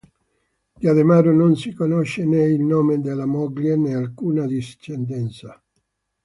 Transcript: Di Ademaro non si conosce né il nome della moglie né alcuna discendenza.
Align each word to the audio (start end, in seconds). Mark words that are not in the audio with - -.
Di 0.79 0.87
Ademaro 0.87 1.31
non 1.31 1.55
si 1.55 1.75
conosce 1.75 2.25
né 2.25 2.41
il 2.41 2.61
nome 2.61 2.99
della 3.01 3.27
moglie 3.27 3.75
né 3.75 3.93
alcuna 3.93 4.47
discendenza. 4.47 5.61